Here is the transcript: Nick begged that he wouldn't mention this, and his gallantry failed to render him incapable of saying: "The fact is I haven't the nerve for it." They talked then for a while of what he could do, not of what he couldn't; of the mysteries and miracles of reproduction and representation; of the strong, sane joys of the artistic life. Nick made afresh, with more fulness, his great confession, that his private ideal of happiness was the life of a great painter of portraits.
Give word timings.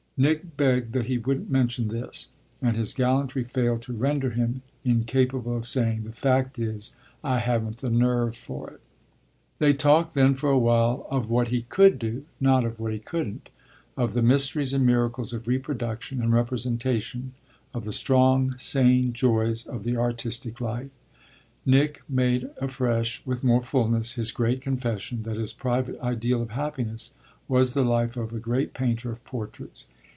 Nick 0.21 0.55
begged 0.55 0.93
that 0.93 1.07
he 1.07 1.17
wouldn't 1.17 1.49
mention 1.49 1.87
this, 1.87 2.27
and 2.61 2.77
his 2.77 2.93
gallantry 2.93 3.43
failed 3.43 3.81
to 3.81 3.91
render 3.91 4.29
him 4.29 4.61
incapable 4.85 5.57
of 5.57 5.65
saying: 5.67 6.03
"The 6.03 6.11
fact 6.11 6.59
is 6.59 6.93
I 7.23 7.39
haven't 7.39 7.77
the 7.77 7.89
nerve 7.89 8.35
for 8.35 8.69
it." 8.69 8.81
They 9.57 9.73
talked 9.73 10.13
then 10.13 10.35
for 10.35 10.51
a 10.51 10.59
while 10.59 11.07
of 11.09 11.31
what 11.31 11.47
he 11.47 11.63
could 11.63 11.97
do, 11.97 12.23
not 12.39 12.63
of 12.65 12.79
what 12.79 12.93
he 12.93 12.99
couldn't; 12.99 13.49
of 13.97 14.13
the 14.13 14.21
mysteries 14.21 14.73
and 14.73 14.85
miracles 14.85 15.33
of 15.33 15.47
reproduction 15.47 16.21
and 16.21 16.31
representation; 16.31 17.33
of 17.73 17.83
the 17.83 17.91
strong, 17.91 18.55
sane 18.59 19.13
joys 19.13 19.65
of 19.65 19.83
the 19.83 19.97
artistic 19.97 20.61
life. 20.61 20.91
Nick 21.65 22.03
made 22.07 22.47
afresh, 22.59 23.23
with 23.25 23.43
more 23.43 23.63
fulness, 23.63 24.13
his 24.13 24.31
great 24.31 24.61
confession, 24.61 25.23
that 25.23 25.37
his 25.37 25.51
private 25.51 25.99
ideal 25.99 26.43
of 26.43 26.51
happiness 26.51 27.09
was 27.47 27.73
the 27.73 27.81
life 27.83 28.15
of 28.17 28.31
a 28.31 28.39
great 28.39 28.75
painter 28.75 29.11
of 29.11 29.23
portraits. 29.25 29.87